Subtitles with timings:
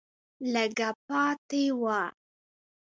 [0.53, 2.01] لږه پاتې وه